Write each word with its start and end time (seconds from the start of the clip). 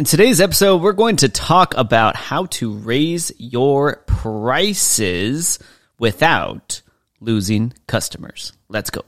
In 0.00 0.04
today's 0.04 0.40
episode, 0.40 0.80
we're 0.80 0.94
going 0.94 1.16
to 1.16 1.28
talk 1.28 1.76
about 1.76 2.16
how 2.16 2.46
to 2.46 2.72
raise 2.72 3.32
your 3.36 3.96
prices 4.06 5.58
without 5.98 6.80
losing 7.20 7.74
customers. 7.86 8.54
Let's 8.70 8.88
go. 8.88 9.02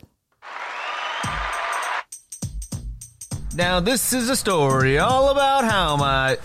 Now, 3.57 3.81
this 3.81 4.13
is 4.13 4.29
a 4.29 4.37
story 4.37 4.99
all 4.99 5.31
about 5.31 5.64
how 5.64 5.96
my. 5.96 6.36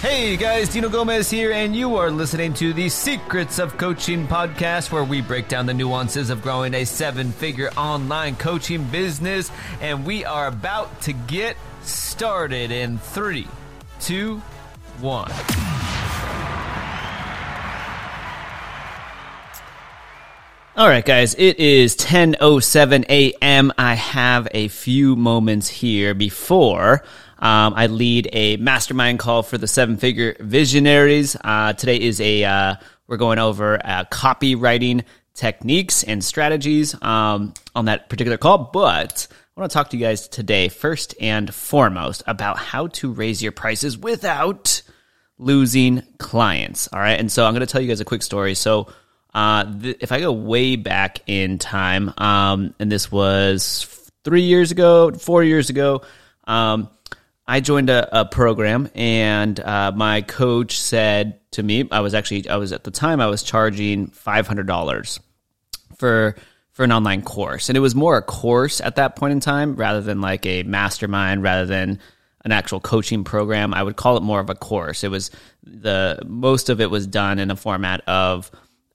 Hey 0.00 0.38
guys, 0.38 0.70
Dino 0.70 0.88
Gomez 0.88 1.28
here, 1.28 1.52
and 1.52 1.76
you 1.76 1.96
are 1.96 2.10
listening 2.10 2.54
to 2.54 2.72
the 2.72 2.88
Secrets 2.88 3.58
of 3.58 3.76
Coaching 3.76 4.26
podcast, 4.26 4.90
where 4.90 5.04
we 5.04 5.20
break 5.20 5.48
down 5.48 5.66
the 5.66 5.74
nuances 5.74 6.30
of 6.30 6.40
growing 6.40 6.72
a 6.72 6.86
seven 6.86 7.30
figure 7.30 7.68
online 7.76 8.36
coaching 8.36 8.84
business. 8.84 9.50
And 9.82 10.06
we 10.06 10.24
are 10.24 10.46
about 10.46 11.02
to 11.02 11.12
get 11.12 11.58
started 11.82 12.70
in 12.70 12.96
three 12.96 13.46
two, 14.02 14.42
one. 15.00 15.30
All 20.74 20.88
right, 20.88 21.04
guys, 21.04 21.34
it 21.34 21.60
is 21.60 21.94
10.07 21.96 23.04
a.m. 23.08 23.72
I 23.78 23.94
have 23.94 24.48
a 24.50 24.68
few 24.68 25.14
moments 25.14 25.68
here 25.68 26.14
before 26.14 27.04
um, 27.38 27.74
I 27.76 27.86
lead 27.86 28.28
a 28.32 28.56
mastermind 28.56 29.20
call 29.20 29.44
for 29.44 29.58
the 29.58 29.68
seven 29.68 29.96
figure 29.96 30.36
visionaries. 30.40 31.36
Uh, 31.42 31.72
today 31.74 32.00
is 32.00 32.20
a, 32.20 32.44
uh, 32.44 32.74
we're 33.06 33.18
going 33.18 33.38
over 33.38 33.78
uh, 33.84 34.04
copywriting 34.10 35.04
techniques 35.34 36.02
and 36.02 36.22
strategies 36.22 36.94
um, 37.02 37.54
on 37.74 37.86
that 37.86 38.08
particular 38.08 38.36
call, 38.38 38.70
but 38.72 39.26
I 39.56 39.60
want 39.60 39.70
to 39.70 39.74
talk 39.74 39.90
to 39.90 39.96
you 39.96 40.04
guys 40.04 40.28
today, 40.28 40.68
first 40.68 41.14
and 41.20 41.54
foremost, 41.54 42.22
about 42.26 42.58
how 42.58 42.86
to 42.88 43.12
raise 43.12 43.42
your 43.42 43.52
prices 43.52 43.98
without 43.98 44.82
losing 45.38 46.02
clients. 46.18 46.88
All 46.92 46.98
right. 46.98 47.18
And 47.18 47.30
so 47.30 47.44
I'm 47.44 47.52
going 47.52 47.60
to 47.60 47.66
tell 47.66 47.80
you 47.80 47.88
guys 47.88 48.00
a 48.00 48.04
quick 48.04 48.22
story. 48.22 48.54
So, 48.54 48.88
uh, 49.34 49.64
th- 49.80 49.96
if 50.00 50.12
I 50.12 50.20
go 50.20 50.32
way 50.32 50.76
back 50.76 51.20
in 51.26 51.58
time, 51.58 52.12
um, 52.18 52.74
and 52.78 52.90
this 52.90 53.10
was 53.10 54.10
three 54.24 54.42
years 54.42 54.70
ago, 54.70 55.10
four 55.12 55.42
years 55.42 55.70
ago, 55.70 56.02
um, 56.44 56.88
I 57.46 57.60
joined 57.60 57.90
a, 57.90 58.20
a 58.20 58.24
program, 58.24 58.88
and 58.94 59.58
uh, 59.58 59.92
my 59.94 60.22
coach 60.22 60.78
said 60.78 61.40
to 61.52 61.62
me, 61.62 61.88
I 61.90 62.00
was 62.00 62.14
actually, 62.14 62.48
I 62.48 62.56
was 62.56 62.72
at 62.72 62.84
the 62.84 62.90
time, 62.90 63.20
I 63.20 63.26
was 63.26 63.42
charging 63.42 64.08
$500 64.08 65.18
for 65.96 66.36
for 66.72 66.84
an 66.84 66.92
online 66.92 67.22
course. 67.22 67.68
And 67.68 67.76
it 67.76 67.80
was 67.80 67.94
more 67.94 68.16
a 68.16 68.22
course 68.22 68.80
at 68.80 68.96
that 68.96 69.14
point 69.14 69.32
in 69.32 69.40
time 69.40 69.76
rather 69.76 70.00
than 70.00 70.20
like 70.20 70.46
a 70.46 70.62
mastermind, 70.62 71.42
rather 71.42 71.66
than 71.66 71.98
an 72.44 72.52
actual 72.52 72.80
coaching 72.80 73.24
program. 73.24 73.74
I 73.74 73.82
would 73.82 73.96
call 73.96 74.16
it 74.16 74.22
more 74.22 74.40
of 74.40 74.50
a 74.50 74.54
course. 74.54 75.04
It 75.04 75.10
was 75.10 75.30
the 75.62 76.18
most 76.26 76.70
of 76.70 76.80
it 76.80 76.90
was 76.90 77.06
done 77.06 77.38
in 77.38 77.50
a 77.50 77.56
format 77.56 78.00
of 78.08 78.50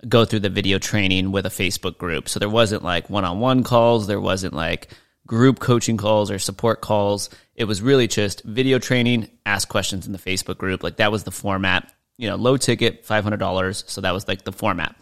go 0.08 0.26
through 0.26 0.42
the 0.42 0.50
video 0.50 0.80
training 0.80 1.32
with 1.32 1.46
a 1.46 1.50
Facebook 1.50 1.98
group. 1.98 2.30
So 2.30 2.40
there 2.40 2.50
wasn't 2.50 2.84
like 2.84 3.10
one 3.10 3.26
on 3.26 3.40
one 3.40 3.64
calls, 3.64 4.08
there 4.08 4.20
wasn't 4.20 4.54
like 4.54 4.90
group 5.26 5.60
coaching 5.60 5.98
calls 5.98 6.32
or 6.32 6.40
support 6.40 6.82
calls. 6.82 7.30
It 7.58 7.66
was 7.66 7.82
really 7.82 8.08
just 8.08 8.44
video 8.44 8.80
training, 8.80 9.30
ask 9.46 9.68
questions 9.68 10.06
in 10.06 10.14
the 10.14 10.20
Facebook 10.20 10.58
group. 10.58 10.84
Like 10.84 10.98
that 10.98 11.12
was 11.12 11.24
the 11.24 11.32
format, 11.32 11.92
you 12.18 12.30
know, 12.30 12.36
low 12.36 12.56
ticket, 12.56 13.06
$500. 13.06 13.90
So 13.90 14.02
that 14.02 14.12
was 14.12 14.28
like 14.28 14.44
the 14.44 14.52
format. 14.54 14.96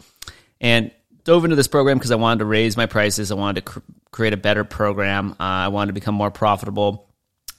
And 0.60 0.90
dove 1.26 1.44
into 1.44 1.56
this 1.56 1.68
program 1.68 1.98
because 1.98 2.12
I 2.12 2.16
wanted 2.16 2.38
to 2.38 2.44
raise 2.46 2.76
my 2.76 2.86
prices. 2.86 3.30
I 3.30 3.34
wanted 3.34 3.66
to 3.66 3.72
cr- 3.72 3.80
create 4.10 4.32
a 4.32 4.38
better 4.38 4.64
program. 4.64 5.32
Uh, 5.32 5.36
I 5.38 5.68
wanted 5.68 5.88
to 5.88 5.92
become 5.92 6.14
more 6.14 6.30
profitable, 6.30 7.10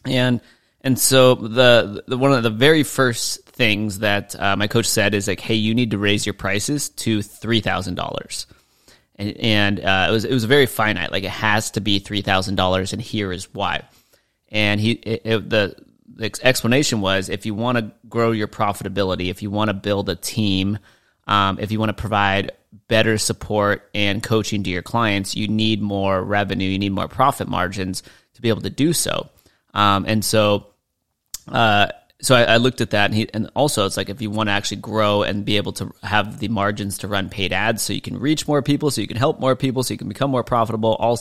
and 0.03 0.41
and 0.81 0.97
so 0.97 1.35
the, 1.35 2.03
the 2.07 2.17
one 2.17 2.33
of 2.33 2.41
the 2.41 2.49
very 2.49 2.83
first 2.83 3.45
things 3.45 3.99
that 3.99 4.39
uh, 4.39 4.55
my 4.55 4.67
coach 4.67 4.87
said 4.87 5.13
is 5.13 5.27
like, 5.27 5.39
"Hey, 5.39 5.55
you 5.55 5.75
need 5.75 5.91
to 5.91 5.99
raise 5.99 6.25
your 6.25 6.33
prices 6.33 6.89
to 6.89 7.21
three 7.21 7.59
thousand 7.59 7.95
dollars." 7.95 8.47
And, 9.17 9.37
and 9.37 9.79
uh, 9.79 10.07
it 10.09 10.11
was 10.11 10.25
it 10.25 10.33
was 10.33 10.45
very 10.45 10.65
finite, 10.65 11.11
like 11.11 11.23
it 11.23 11.29
has 11.29 11.71
to 11.71 11.81
be 11.81 11.99
three 11.99 12.21
thousand 12.21 12.55
dollars, 12.55 12.93
and 12.93 13.01
here 13.01 13.31
is 13.31 13.53
why. 13.53 13.83
And 14.49 14.79
he 14.79 14.91
it, 14.91 15.21
it, 15.25 15.49
the 15.49 15.75
explanation 16.41 17.01
was 17.01 17.29
if 17.29 17.45
you 17.45 17.53
want 17.53 17.77
to 17.77 17.91
grow 18.09 18.31
your 18.31 18.47
profitability, 18.47 19.29
if 19.29 19.41
you 19.41 19.51
want 19.51 19.69
to 19.69 19.73
build 19.73 20.09
a 20.09 20.15
team, 20.15 20.79
um, 21.27 21.59
if 21.59 21.71
you 21.71 21.79
want 21.79 21.89
to 21.89 22.01
provide 22.01 22.51
better 22.87 23.17
support 23.17 23.89
and 23.93 24.23
coaching 24.23 24.63
to 24.63 24.69
your 24.69 24.81
clients, 24.81 25.35
you 25.35 25.47
need 25.47 25.81
more 25.81 26.23
revenue, 26.23 26.69
you 26.69 26.79
need 26.79 26.91
more 26.91 27.07
profit 27.07 27.47
margins 27.47 28.03
to 28.33 28.41
be 28.41 28.49
able 28.49 28.61
to 28.61 28.69
do 28.69 28.93
so. 28.93 29.29
Um, 29.73 30.05
and 30.07 30.23
so, 30.23 30.67
uh, 31.47 31.87
so 32.21 32.35
I, 32.35 32.43
I, 32.43 32.57
looked 32.57 32.81
at 32.81 32.91
that, 32.91 33.05
and, 33.05 33.13
he, 33.13 33.29
and 33.33 33.49
also 33.55 33.85
it's 33.85 33.97
like 33.97 34.09
if 34.09 34.21
you 34.21 34.31
want 34.31 34.49
to 34.49 34.53
actually 34.53 34.77
grow 34.77 35.21
and 35.21 35.45
be 35.45 35.57
able 35.57 35.73
to 35.73 35.93
have 36.01 36.39
the 36.39 36.47
margins 36.47 36.97
to 36.99 37.07
run 37.07 37.29
paid 37.29 37.53
ads, 37.53 37.83
so 37.83 37.93
you 37.93 38.01
can 38.01 38.17
reach 38.17 38.47
more 38.47 38.61
people, 38.61 38.89
so 38.89 39.01
you 39.01 39.07
can 39.07 39.17
help 39.17 39.39
more 39.39 39.55
people, 39.55 39.83
so 39.83 39.93
you 39.93 39.97
can 39.97 40.07
become 40.07 40.31
more 40.31 40.43
profitable, 40.43 40.95
all 40.95 41.19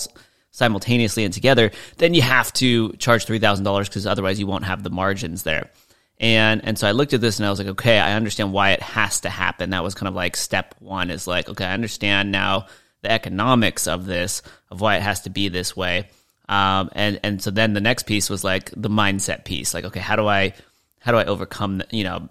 simultaneously 0.56 1.22
and 1.22 1.34
together, 1.34 1.70
then 1.98 2.14
you 2.14 2.22
have 2.22 2.50
to 2.50 2.90
charge 2.94 3.26
three 3.26 3.38
thousand 3.38 3.64
dollars 3.64 3.90
because 3.90 4.06
otherwise 4.06 4.40
you 4.40 4.46
won't 4.46 4.64
have 4.64 4.82
the 4.82 4.90
margins 4.90 5.42
there. 5.42 5.70
And 6.18 6.64
and 6.64 6.78
so 6.78 6.88
I 6.88 6.92
looked 6.92 7.12
at 7.12 7.20
this 7.20 7.38
and 7.38 7.46
I 7.46 7.50
was 7.50 7.58
like, 7.58 7.68
okay, 7.68 7.98
I 7.98 8.14
understand 8.14 8.54
why 8.54 8.70
it 8.70 8.80
has 8.80 9.20
to 9.20 9.28
happen. 9.28 9.70
That 9.70 9.84
was 9.84 9.94
kind 9.94 10.08
of 10.08 10.14
like 10.14 10.34
step 10.34 10.74
one 10.78 11.10
is 11.10 11.26
like, 11.26 11.50
okay, 11.50 11.66
I 11.66 11.74
understand 11.74 12.32
now 12.32 12.68
the 13.02 13.10
economics 13.12 13.86
of 13.86 14.06
this, 14.06 14.40
of 14.70 14.80
why 14.80 14.96
it 14.96 15.02
has 15.02 15.20
to 15.22 15.30
be 15.30 15.50
this 15.50 15.76
way. 15.76 16.08
Um, 16.48 16.88
and 16.92 17.20
and 17.22 17.42
so 17.42 17.50
then 17.50 17.74
the 17.74 17.82
next 17.82 18.04
piece 18.04 18.30
was 18.30 18.42
like 18.42 18.70
the 18.74 18.88
mindset 18.88 19.44
piece, 19.44 19.74
like, 19.74 19.84
okay, 19.84 20.00
how 20.00 20.16
do 20.16 20.26
I 20.26 20.54
how 21.00 21.12
do 21.12 21.18
I 21.18 21.26
overcome, 21.26 21.82
you 21.90 22.04
know, 22.04 22.30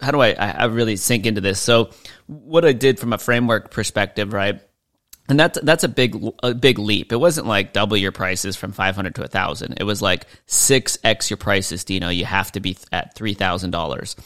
how 0.00 0.12
do 0.12 0.22
I 0.22 0.32
I 0.32 0.64
really 0.64 0.96
sink 0.96 1.26
into 1.26 1.42
this? 1.42 1.60
So 1.60 1.90
what 2.26 2.64
I 2.64 2.72
did 2.72 2.98
from 2.98 3.12
a 3.12 3.18
framework 3.18 3.70
perspective, 3.70 4.32
right? 4.32 4.62
And 5.30 5.38
that's 5.38 5.58
that's 5.62 5.84
a 5.84 5.88
big 5.88 6.16
a 6.42 6.54
big 6.54 6.78
leap. 6.78 7.12
It 7.12 7.16
wasn't 7.16 7.46
like 7.46 7.72
double 7.72 7.96
your 7.96 8.12
prices 8.12 8.56
from 8.56 8.72
500 8.72 9.14
to 9.14 9.20
1000. 9.22 9.74
It 9.78 9.84
was 9.84 10.02
like 10.02 10.26
6x 10.48 11.30
your 11.30 11.36
prices, 11.36 11.84
Dino. 11.84 12.08
You 12.08 12.24
have 12.24 12.52
to 12.52 12.60
be 12.60 12.76
at 12.92 13.16
$3,000. 13.16 14.16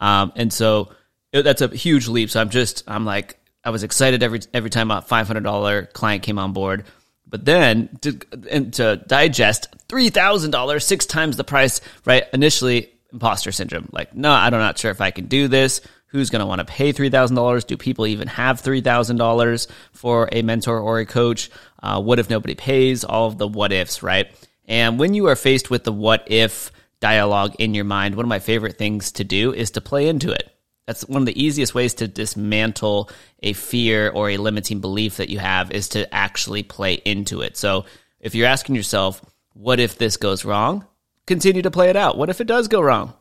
Um, 0.00 0.32
and 0.36 0.52
so 0.52 0.92
it, 1.32 1.42
that's 1.42 1.62
a 1.62 1.68
huge 1.68 2.08
leap. 2.08 2.30
So 2.30 2.40
I'm 2.40 2.50
just 2.50 2.84
I'm 2.86 3.04
like 3.04 3.38
I 3.64 3.70
was 3.70 3.82
excited 3.82 4.22
every 4.22 4.40
every 4.52 4.70
time 4.70 4.90
a 4.90 5.02
$500 5.02 5.92
client 5.92 6.22
came 6.22 6.38
on 6.38 6.52
board. 6.52 6.84
But 7.26 7.46
then 7.46 7.88
to 8.02 8.18
and 8.50 8.74
to 8.74 8.96
digest 9.06 9.68
$3,000, 9.88 10.82
six 10.82 11.06
times 11.06 11.36
the 11.36 11.44
price, 11.44 11.80
right? 12.04 12.24
Initially 12.34 12.92
imposter 13.12 13.52
syndrome. 13.52 13.88
Like, 13.92 14.14
no, 14.14 14.30
I'm 14.30 14.52
not 14.52 14.78
sure 14.78 14.90
if 14.90 15.00
I 15.00 15.10
can 15.10 15.26
do 15.26 15.48
this. 15.48 15.80
Who's 16.12 16.28
going 16.28 16.40
to 16.40 16.46
want 16.46 16.58
to 16.58 16.66
pay 16.66 16.92
$3,000? 16.92 17.66
Do 17.66 17.76
people 17.78 18.06
even 18.06 18.28
have 18.28 18.60
$3,000 18.60 19.66
for 19.92 20.28
a 20.30 20.42
mentor 20.42 20.78
or 20.78 20.98
a 20.98 21.06
coach? 21.06 21.50
Uh, 21.82 22.02
what 22.02 22.18
if 22.18 22.28
nobody 22.28 22.54
pays? 22.54 23.02
All 23.02 23.28
of 23.28 23.38
the 23.38 23.48
what 23.48 23.72
ifs, 23.72 24.02
right? 24.02 24.30
And 24.66 24.98
when 24.98 25.14
you 25.14 25.26
are 25.28 25.36
faced 25.36 25.70
with 25.70 25.84
the 25.84 25.92
what 25.92 26.24
if 26.26 26.70
dialogue 27.00 27.56
in 27.58 27.72
your 27.72 27.86
mind, 27.86 28.14
one 28.14 28.26
of 28.26 28.28
my 28.28 28.40
favorite 28.40 28.76
things 28.76 29.10
to 29.12 29.24
do 29.24 29.54
is 29.54 29.70
to 29.70 29.80
play 29.80 30.06
into 30.06 30.30
it. 30.30 30.54
That's 30.86 31.08
one 31.08 31.22
of 31.22 31.26
the 31.26 31.42
easiest 31.42 31.74
ways 31.74 31.94
to 31.94 32.08
dismantle 32.08 33.08
a 33.42 33.54
fear 33.54 34.10
or 34.10 34.28
a 34.28 34.36
limiting 34.36 34.80
belief 34.80 35.16
that 35.16 35.30
you 35.30 35.38
have 35.38 35.70
is 35.70 35.88
to 35.90 36.12
actually 36.14 36.62
play 36.62 36.94
into 37.06 37.40
it. 37.40 37.56
So 37.56 37.86
if 38.20 38.34
you're 38.34 38.46
asking 38.46 38.74
yourself, 38.74 39.24
what 39.54 39.80
if 39.80 39.96
this 39.96 40.18
goes 40.18 40.44
wrong? 40.44 40.86
Continue 41.26 41.62
to 41.62 41.70
play 41.70 41.88
it 41.88 41.96
out. 41.96 42.18
What 42.18 42.28
if 42.28 42.42
it 42.42 42.46
does 42.46 42.68
go 42.68 42.82
wrong? 42.82 43.14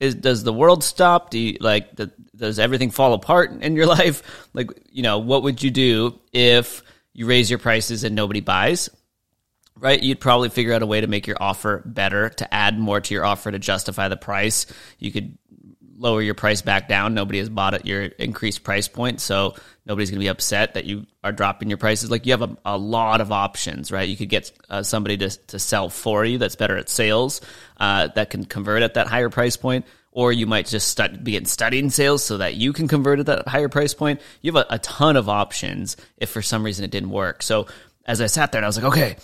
Is 0.00 0.14
does 0.14 0.42
the 0.42 0.52
world 0.52 0.82
stop? 0.82 1.30
Do 1.30 1.38
you 1.38 1.58
like 1.60 1.94
the, 1.94 2.10
does 2.34 2.58
everything 2.58 2.90
fall 2.90 3.12
apart 3.12 3.52
in 3.52 3.76
your 3.76 3.86
life? 3.98 4.22
Like 4.54 4.70
you 4.90 5.02
know, 5.02 5.18
what 5.18 5.42
would 5.42 5.62
you 5.62 5.70
do 5.70 6.18
if 6.32 6.82
you 7.12 7.26
raise 7.26 7.50
your 7.50 7.58
prices 7.58 8.02
and 8.02 8.16
nobody 8.16 8.40
buys? 8.40 8.88
Right, 9.76 10.02
you'd 10.02 10.20
probably 10.20 10.50
figure 10.50 10.74
out 10.74 10.82
a 10.82 10.86
way 10.86 11.00
to 11.00 11.06
make 11.06 11.26
your 11.26 11.38
offer 11.40 11.82
better, 11.86 12.28
to 12.28 12.54
add 12.54 12.78
more 12.78 13.00
to 13.00 13.14
your 13.14 13.24
offer 13.24 13.50
to 13.50 13.58
justify 13.58 14.08
the 14.08 14.16
price. 14.16 14.66
You 14.98 15.10
could 15.10 15.38
lower 16.00 16.22
your 16.22 16.34
price 16.34 16.62
back 16.62 16.88
down. 16.88 17.14
Nobody 17.14 17.38
has 17.38 17.50
bought 17.50 17.74
at 17.74 17.86
your 17.86 18.02
increased 18.02 18.64
price 18.64 18.88
point, 18.88 19.20
so 19.20 19.54
nobody's 19.84 20.10
going 20.10 20.18
to 20.18 20.24
be 20.24 20.28
upset 20.28 20.74
that 20.74 20.86
you 20.86 21.06
are 21.22 21.30
dropping 21.30 21.68
your 21.68 21.78
prices. 21.78 22.10
Like 22.10 22.24
you 22.24 22.32
have 22.32 22.42
a, 22.42 22.56
a 22.64 22.78
lot 22.78 23.20
of 23.20 23.30
options, 23.30 23.92
right? 23.92 24.08
You 24.08 24.16
could 24.16 24.30
get 24.30 24.50
uh, 24.70 24.82
somebody 24.82 25.18
to, 25.18 25.30
to 25.48 25.58
sell 25.58 25.90
for 25.90 26.24
you 26.24 26.38
that's 26.38 26.56
better 26.56 26.76
at 26.76 26.88
sales, 26.88 27.42
uh, 27.76 28.08
that 28.14 28.30
can 28.30 28.46
convert 28.46 28.82
at 28.82 28.94
that 28.94 29.06
higher 29.06 29.28
price 29.30 29.56
point 29.56 29.84
or 30.12 30.32
you 30.32 30.46
might 30.46 30.66
just 30.66 30.88
start, 30.88 31.22
begin 31.22 31.44
studying 31.44 31.90
sales 31.90 32.24
so 32.24 32.38
that 32.38 32.54
you 32.54 32.72
can 32.72 32.88
convert 32.88 33.20
at 33.20 33.26
that 33.26 33.46
higher 33.46 33.68
price 33.68 33.94
point. 33.94 34.20
You 34.42 34.52
have 34.52 34.66
a, 34.68 34.74
a, 34.74 34.78
ton 34.80 35.16
of 35.16 35.28
options 35.28 35.96
if 36.16 36.30
for 36.30 36.42
some 36.42 36.64
reason 36.64 36.84
it 36.84 36.90
didn't 36.90 37.10
work. 37.10 37.42
So 37.42 37.68
as 38.04 38.20
I 38.20 38.26
sat 38.26 38.50
there 38.50 38.58
and 38.58 38.66
I 38.66 38.68
was 38.68 38.76
like, 38.76 38.92
okay, 38.92 39.16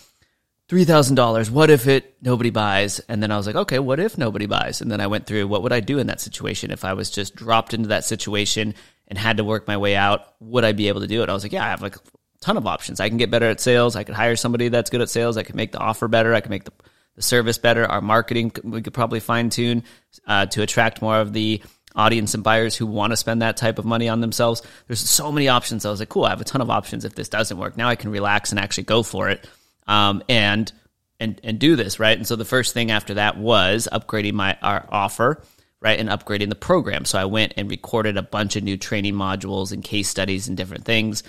three 0.69 0.85
thousand 0.85 1.15
dollars. 1.15 1.51
What 1.51 1.71
if 1.71 1.87
it 1.87 2.17
nobody 2.23 2.51
buys? 2.51 2.99
And 3.01 3.23
then 3.23 3.31
I 3.31 3.37
was 3.37 3.47
like, 3.47 3.57
okay, 3.57 3.79
what 3.79 4.01
if 4.01 4.19
nobody 4.19 4.47
buys? 4.47 4.81
And 4.81 4.91
then 4.91 5.01
I 5.01 5.07
went 5.07 5.27
through 5.27 5.49
what 5.49 5.63
would 5.63 5.73
I 5.73 5.81
do 5.81 5.99
in 5.99 6.07
that 6.09 6.21
situation 6.21 6.71
if 6.71 6.85
I 6.85 6.93
was 6.95 7.11
just 7.11 7.35
dropped 7.37 7.75
into 7.75 7.89
that 7.89 8.05
situation 8.05 8.75
and 9.09 9.19
had 9.19 9.37
to 9.37 9.45
work 9.45 9.67
my 9.67 9.77
way 9.77 9.97
out? 9.97 10.35
Would 10.41 10.65
I 10.65 10.73
be 10.73 10.89
able 10.89 11.01
to 11.01 11.07
do 11.07 11.23
it? 11.23 11.29
I 11.29 11.33
was 11.33 11.43
like, 11.43 11.53
yeah, 11.53 11.65
I 11.65 11.71
have 11.71 11.83
like 11.83 11.97
a 11.97 12.01
ton 12.41 12.57
of 12.57 12.67
options. 12.67 13.01
I 13.01 13.09
can 13.09 13.19
get 13.19 13.31
better 13.31 13.47
at 13.47 13.61
sales. 13.61 13.97
I 13.97 14.05
could 14.05 14.15
hire 14.15 14.37
somebody 14.37 14.69
that's 14.69 14.91
good 14.91 15.01
at 15.01 15.11
sales. 15.11 15.37
I 15.37 15.43
could 15.43 15.55
make 15.55 15.73
the 15.73 15.79
offer 15.79 16.09
better. 16.09 16.35
I 16.35 16.41
can 16.41 16.51
make 16.51 16.65
the 16.65 16.73
the 17.17 17.23
service 17.23 17.59
better. 17.59 17.87
Our 17.87 18.01
marketing 18.01 18.53
we 18.63 18.83
could 18.83 18.95
probably 18.95 19.21
fine 19.21 19.51
tune 19.51 19.83
uh, 20.27 20.47
to 20.47 20.63
attract 20.63 21.03
more 21.03 21.19
of 21.19 21.33
the 21.33 21.63
audience 21.95 22.35
and 22.35 22.45
buyers 22.45 22.77
who 22.77 22.87
want 22.87 23.13
to 23.13 23.17
spend 23.17 23.41
that 23.41 23.57
type 23.57 23.79
of 23.79 23.87
money 23.87 24.09
on 24.09 24.21
themselves. 24.21 24.63
There's 24.87 25.01
so 25.01 25.33
many 25.33 25.49
options. 25.49 25.87
I 25.87 25.91
was 25.91 25.99
like, 25.99 26.11
cool, 26.11 26.27
I 26.27 26.31
have 26.31 26.43
a 26.43 26.45
ton 26.45 26.61
of 26.61 26.69
options. 26.69 27.07
If 27.07 27.15
this 27.15 27.31
doesn't 27.31 27.57
work, 27.57 27.79
now 27.79 27.89
I 27.89 27.97
can 27.97 28.11
relax 28.11 28.51
and 28.51 28.61
actually 28.61 28.85
go 28.85 29.03
for 29.03 29.31
it. 29.31 29.49
Um, 29.87 30.23
and 30.29 30.73
and 31.21 31.41
and 31.43 31.59
do 31.59 31.77
this 31.77 31.99
right. 31.99 32.17
And 32.17 32.27
so 32.27 32.37
the 32.37 32.45
first 32.45 32.75
thing 32.75 32.91
after 32.91 33.15
that 33.15 33.39
was 33.39 33.89
upgrading 33.91 34.35
my 34.35 34.57
our 34.63 34.87
offer 34.91 35.43
right 35.81 35.99
and 35.99 36.09
upgrading 36.09 36.49
the 36.49 36.57
program. 36.57 37.05
So 37.05 37.19
I 37.19 37.27
went 37.27 37.55
and 37.57 37.71
recorded 37.71 38.17
a 38.17 38.23
bunch 38.23 38.57
of 38.57 38.65
new 38.65 38.77
training 38.77 39.15
modules 39.15 39.73
and 39.73 39.83
case 39.83 40.09
studies 40.09 40.49
and 40.49 40.57
different 40.57 40.85
things, 40.85 41.23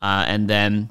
uh, 0.00 0.24
and 0.26 0.48
then 0.48 0.90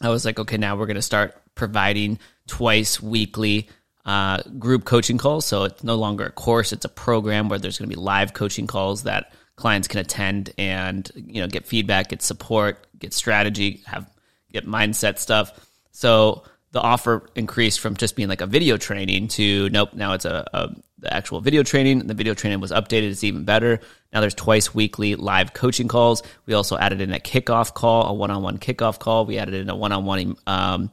I 0.00 0.08
was 0.08 0.24
like, 0.24 0.38
okay, 0.38 0.56
now 0.56 0.76
we're 0.76 0.86
going 0.86 0.96
to 0.96 1.02
start 1.02 1.40
providing 1.54 2.18
twice 2.48 3.00
weekly 3.00 3.68
uh, 4.04 4.42
group 4.58 4.84
coaching 4.84 5.18
calls. 5.18 5.46
So 5.46 5.64
it's 5.64 5.84
no 5.84 5.96
longer 5.96 6.24
a 6.24 6.32
course; 6.32 6.72
it's 6.72 6.84
a 6.84 6.90
program 6.90 7.48
where 7.48 7.58
there's 7.58 7.78
going 7.78 7.88
to 7.90 7.96
be 7.96 8.02
live 8.02 8.32
coaching 8.32 8.66
calls 8.66 9.04
that 9.04 9.32
clients 9.56 9.86
can 9.86 10.00
attend 10.00 10.52
and 10.58 11.10
you 11.14 11.40
know 11.40 11.46
get 11.46 11.66
feedback, 11.66 12.08
get 12.08 12.22
support, 12.22 12.86
get 12.98 13.12
strategy, 13.12 13.82
have 13.86 14.10
get 14.52 14.66
mindset 14.66 15.18
stuff. 15.18 15.68
So 15.92 16.44
the 16.72 16.80
offer 16.80 17.28
increased 17.34 17.80
from 17.80 17.96
just 17.96 18.16
being 18.16 18.28
like 18.28 18.40
a 18.40 18.46
video 18.46 18.76
training 18.76 19.28
to 19.28 19.68
nope, 19.70 19.92
now 19.92 20.14
it's 20.14 20.24
a, 20.24 20.48
a 20.52 20.74
the 20.98 21.12
actual 21.12 21.40
video 21.40 21.62
training. 21.62 22.06
The 22.06 22.14
video 22.14 22.32
training 22.32 22.60
was 22.60 22.72
updated; 22.72 23.10
it's 23.10 23.24
even 23.24 23.44
better. 23.44 23.80
Now 24.12 24.20
there's 24.20 24.34
twice 24.34 24.74
weekly 24.74 25.14
live 25.14 25.52
coaching 25.52 25.88
calls. 25.88 26.22
We 26.46 26.54
also 26.54 26.78
added 26.78 27.00
in 27.00 27.12
a 27.12 27.18
kickoff 27.18 27.74
call, 27.74 28.06
a 28.06 28.12
one-on-one 28.12 28.58
kickoff 28.58 28.98
call. 28.98 29.26
We 29.26 29.38
added 29.38 29.54
in 29.54 29.68
a 29.68 29.76
one-on-one 29.76 30.36
um, 30.46 30.90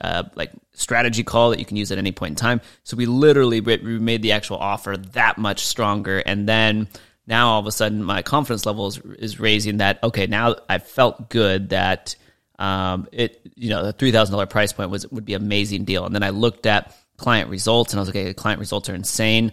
uh, 0.00 0.24
like 0.34 0.50
strategy 0.72 1.22
call 1.22 1.50
that 1.50 1.58
you 1.58 1.64
can 1.64 1.76
use 1.76 1.92
at 1.92 1.98
any 1.98 2.10
point 2.10 2.32
in 2.32 2.36
time. 2.36 2.60
So 2.84 2.96
we 2.96 3.06
literally 3.06 3.60
we 3.60 3.76
made 3.76 4.22
the 4.22 4.32
actual 4.32 4.56
offer 4.56 4.96
that 5.12 5.38
much 5.38 5.64
stronger, 5.64 6.18
and 6.18 6.48
then 6.48 6.88
now 7.26 7.50
all 7.50 7.60
of 7.60 7.66
a 7.66 7.72
sudden 7.72 8.02
my 8.02 8.22
confidence 8.22 8.66
level 8.66 8.88
is, 8.88 8.98
is 9.18 9.38
raising. 9.38 9.76
That 9.76 10.02
okay, 10.02 10.26
now 10.26 10.56
I 10.68 10.78
felt 10.78 11.28
good 11.28 11.68
that 11.68 12.16
um, 12.60 13.08
it 13.10 13.40
you 13.56 13.70
know 13.70 13.84
the 13.84 13.92
three 13.92 14.12
thousand 14.12 14.32
dollar 14.32 14.46
price 14.46 14.72
point 14.72 14.90
was 14.90 15.10
would 15.10 15.24
be 15.24 15.34
an 15.34 15.42
amazing 15.42 15.84
deal. 15.84 16.06
And 16.06 16.14
then 16.14 16.22
I 16.22 16.30
looked 16.30 16.66
at 16.66 16.94
client 17.16 17.50
results 17.50 17.92
and 17.92 17.98
I 17.98 18.02
was 18.02 18.08
like, 18.08 18.16
okay, 18.16 18.28
the 18.28 18.34
client 18.34 18.60
results 18.60 18.88
are 18.88 18.94
insane. 18.94 19.52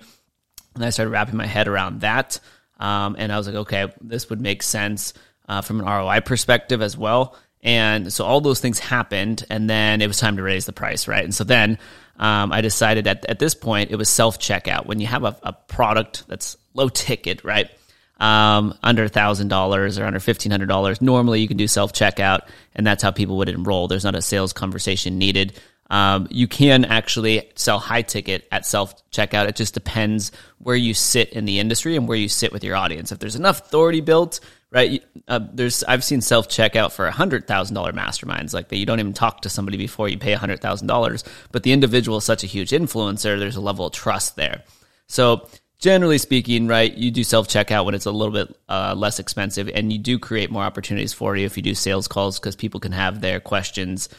And 0.75 0.85
I 0.85 0.91
started 0.91 1.11
wrapping 1.11 1.37
my 1.37 1.47
head 1.47 1.67
around 1.67 2.01
that. 2.01 2.39
Um, 2.79 3.15
and 3.17 3.31
I 3.31 3.37
was 3.37 3.47
like, 3.47 3.55
okay, 3.55 3.91
this 4.01 4.29
would 4.29 4.39
make 4.39 4.61
sense 4.61 5.13
uh, 5.47 5.61
from 5.61 5.79
an 5.79 5.85
ROI 5.85 6.21
perspective 6.21 6.81
as 6.81 6.95
well. 6.95 7.35
And 7.63 8.13
so 8.13 8.23
all 8.23 8.39
those 8.39 8.59
things 8.59 8.77
happened, 8.77 9.43
and 9.49 9.69
then 9.69 10.01
it 10.01 10.07
was 10.07 10.19
time 10.19 10.37
to 10.37 10.43
raise 10.43 10.65
the 10.65 10.73
price, 10.73 11.07
right? 11.07 11.23
And 11.23 11.33
so 11.33 11.43
then 11.43 11.79
um, 12.17 12.51
I 12.51 12.61
decided 12.61 13.07
at, 13.07 13.25
at 13.25 13.39
this 13.39 13.55
point 13.55 13.89
it 13.89 13.95
was 13.95 14.09
self 14.09 14.37
checkout. 14.37 14.85
When 14.85 14.99
you 14.99 15.07
have 15.07 15.23
a, 15.23 15.35
a 15.41 15.53
product 15.53 16.27
that's 16.27 16.55
low 16.73 16.89
ticket, 16.89 17.43
right? 17.43 17.69
Um, 18.19 18.77
under 18.83 19.07
$1,000 19.07 19.99
or 19.99 20.05
under 20.05 20.19
$1,500. 20.19 21.01
Normally, 21.01 21.41
you 21.41 21.47
can 21.47 21.57
do 21.57 21.67
self 21.67 21.93
checkout, 21.93 22.47
and 22.75 22.85
that's 22.85 23.03
how 23.03 23.11
people 23.11 23.37
would 23.37 23.49
enroll. 23.49 23.87
There's 23.87 24.03
not 24.03 24.15
a 24.15 24.21
sales 24.21 24.53
conversation 24.53 25.17
needed. 25.17 25.59
Um, 25.89 26.27
you 26.29 26.47
can 26.47 26.83
actually 26.83 27.49
sell 27.55 27.79
high 27.79 28.01
ticket 28.01 28.47
at 28.51 28.65
self 28.65 29.09
checkout. 29.09 29.47
It 29.47 29.55
just 29.55 29.73
depends 29.73 30.31
where 30.59 30.75
you 30.75 30.93
sit 30.93 31.29
in 31.29 31.45
the 31.45 31.59
industry 31.59 31.95
and 31.95 32.07
where 32.07 32.17
you 32.17 32.27
sit 32.27 32.51
with 32.51 32.63
your 32.63 32.75
audience. 32.75 33.11
If 33.11 33.19
there's 33.19 33.35
enough 33.35 33.61
authority 33.61 34.01
built, 34.01 34.39
right? 34.69 35.03
Uh, 35.27 35.39
there's 35.53 35.83
I've 35.83 36.03
seen 36.03 36.21
self 36.21 36.49
checkout 36.49 36.91
for 36.91 37.09
hundred 37.09 37.47
thousand 37.47 37.75
dollar 37.75 37.93
masterminds 37.93 38.53
like 38.53 38.67
that. 38.69 38.77
You 38.77 38.85
don't 38.85 38.99
even 38.99 39.13
talk 39.13 39.41
to 39.41 39.49
somebody 39.49 39.77
before 39.77 40.09
you 40.09 40.17
pay 40.17 40.33
hundred 40.33 40.61
thousand 40.61 40.87
dollars, 40.87 41.23
but 41.51 41.63
the 41.63 41.71
individual 41.71 42.17
is 42.17 42.25
such 42.25 42.43
a 42.43 42.47
huge 42.47 42.71
influencer. 42.71 43.39
There's 43.39 43.55
a 43.55 43.61
level 43.61 43.87
of 43.87 43.93
trust 43.93 44.35
there. 44.35 44.63
So 45.07 45.47
generally 45.79 46.17
speaking, 46.17 46.67
right, 46.67 46.93
you 46.95 47.11
do 47.11 47.23
self 47.23 47.47
checkout 47.47 47.85
when 47.85 47.95
it's 47.95 48.05
a 48.05 48.11
little 48.11 48.33
bit 48.33 48.55
uh, 48.69 48.93
less 48.95 49.19
expensive, 49.19 49.69
and 49.69 49.91
you 49.91 49.99
do 49.99 50.19
create 50.19 50.51
more 50.51 50.63
opportunities 50.63 51.13
for 51.13 51.35
you 51.35 51.45
if 51.45 51.57
you 51.57 51.63
do 51.63 51.75
sales 51.75 52.07
calls 52.07 52.39
because 52.39 52.55
people 52.55 52.79
can 52.79 52.91
have 52.91 53.21
their 53.21 53.39
questions 53.39 54.09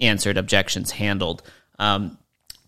answered, 0.00 0.36
objections 0.36 0.90
handled. 0.90 1.42
Um, 1.78 2.18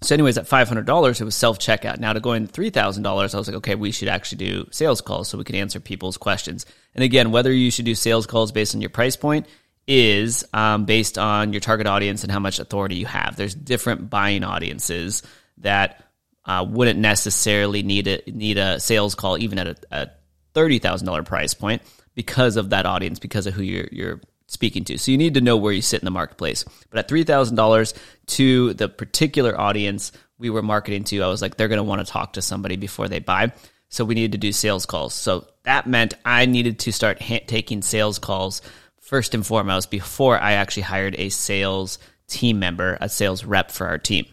so, 0.03 0.15
anyways, 0.15 0.39
at 0.39 0.47
five 0.47 0.69
hundred 0.69 0.87
dollars, 0.87 1.21
it 1.21 1.25
was 1.25 1.37
self 1.37 1.59
checkout. 1.59 1.99
Now 1.99 2.15
to 2.15 2.21
going 2.21 2.47
three 2.47 2.71
thousand 2.71 3.03
dollars, 3.03 3.35
I 3.35 3.39
was 3.39 3.49
like, 3.49 3.59
okay, 3.59 3.75
we 3.75 3.93
should 3.93 4.09
actually 4.09 4.39
do 4.39 4.69
sales 4.71 5.01
calls 5.01 5.29
so 5.29 5.37
we 5.37 5.45
can 5.45 5.57
answer 5.57 5.79
people's 5.79 6.17
questions. 6.17 6.65
And 6.95 7.05
again, 7.05 7.33
whether 7.33 7.53
you 7.53 7.71
should 7.71 7.85
do 7.85 7.95
sales 7.95 8.27
calls 8.27 8.53
based 8.53 8.75
on 8.75 8.81
your 8.81 8.91
price 8.91 9.17
point 9.17 9.47
is 9.87 10.45
um, 10.55 10.85
based 10.85 11.19
on 11.19 11.53
your 11.53 11.61
target 11.61 11.87
audience 11.87 12.23
and 12.23 12.33
how 12.33 12.39
much 12.39 12.59
authority 12.59 12.95
you 12.95 13.07
have. 13.07 13.37
There's 13.37 13.55
different 13.55 14.09
buying 14.09 14.45
audiences 14.45 15.23
that 15.59 16.10
uh, 16.51 16.65
wouldn't 16.65 16.99
necessarily 16.99 17.85
need 17.85 18.09
a 18.09 18.21
need 18.27 18.59
a 18.59 18.81
sales 18.81 19.15
call 19.15 19.39
even 19.39 19.57
at 19.59 19.69
a, 19.69 19.77
a 19.93 20.11
thirty 20.53 20.81
thousand 20.81 21.07
dollar 21.07 21.23
price 21.23 21.55
point 21.55 21.81
because 22.17 22.57
of 22.57 22.71
that 22.71 22.87
audience, 22.87 23.21
because 23.21 23.47
of 23.47 23.55
who 23.55 23.63
you're 23.63 23.89
you're 23.93 24.21
speaking 24.49 24.83
to. 24.83 24.99
So 24.99 25.13
you 25.13 25.19
need 25.19 25.35
to 25.35 25.41
know 25.41 25.57
where 25.57 25.73
you 25.73 25.81
sit 25.81 26.01
in 26.01 26.05
the 26.05 26.11
marketplace. 26.11 26.65
But 26.91 26.99
at 26.99 27.09
three 27.09 27.23
thousand 27.23 27.55
dollars 27.55 27.95
to 28.27 28.75
the 28.75 28.89
particular 28.89 29.59
audience 29.59 30.11
we 30.39 30.51
were 30.51 30.63
marketing 30.63 31.05
to, 31.05 31.23
I 31.23 31.29
was 31.29 31.41
like, 31.41 31.57
they're 31.57 31.69
going 31.69 31.77
to 31.77 31.85
want 31.85 32.05
to 32.05 32.11
talk 32.11 32.33
to 32.33 32.43
somebody 32.43 32.77
before 32.77 33.07
they 33.07 33.21
buy. 33.21 33.53
So 33.91 34.05
we 34.05 34.15
needed 34.15 34.33
to 34.33 34.39
do 34.39 34.53
sales 34.53 34.87
calls. 34.87 35.15
So 35.15 35.47
that 35.65 35.87
meant 35.87 36.15
I 36.25 36.47
needed 36.47 36.81
to 36.81 36.93
start 36.93 37.23
ha- 37.23 37.45
taking 37.47 37.83
sales 37.83 38.19
calls 38.19 38.63
first 39.01 39.35
and 39.35 39.47
foremost 39.47 39.91
before 39.91 40.39
I 40.39 40.53
actually 40.53 40.85
hired 40.85 41.15
a 41.17 41.29
sales 41.29 41.99
team 42.27 42.59
member, 42.59 42.99
a 43.01 43.09
sales 43.09 43.45
rep 43.45 43.71
for 43.71 43.87
our 43.87 43.99
team. 43.99 44.27